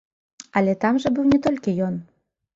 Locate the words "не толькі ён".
1.35-2.03